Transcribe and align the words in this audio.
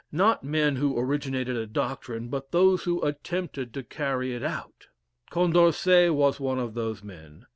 Not 0.11 0.43
men 0.43 0.77
who 0.77 0.97
originated 0.97 1.55
a 1.55 1.67
doctrine, 1.67 2.29
but 2.29 2.51
those 2.51 2.85
who 2.85 3.03
attempted 3.05 3.71
to 3.75 3.83
carry 3.83 4.33
it 4.33 4.41
out. 4.41 4.87
Condorcet 5.29 6.15
was 6.15 6.39
one 6.39 6.57
of 6.57 6.73
those 6.73 7.03
men. 7.03 7.45